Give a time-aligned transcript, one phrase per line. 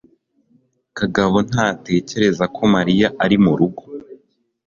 [0.97, 3.83] kagabo ntatekereza ko mariya ari murugo